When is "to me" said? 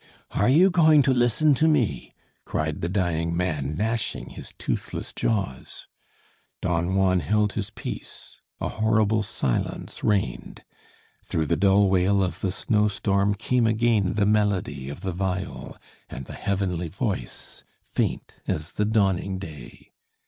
1.53-2.15